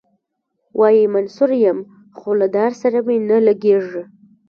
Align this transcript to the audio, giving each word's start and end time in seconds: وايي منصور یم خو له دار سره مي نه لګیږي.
وايي 0.79 1.05
منصور 1.15 1.51
یم 1.65 1.79
خو 2.17 2.29
له 2.39 2.47
دار 2.55 2.71
سره 2.81 2.97
مي 3.07 3.17
نه 3.29 3.37
لګیږي. 3.47 4.03